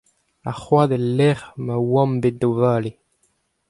[0.49, 2.91] Ar c'hoad el lec'h ma oamp bet o vale.